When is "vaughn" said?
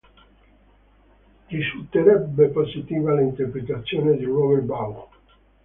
4.65-5.07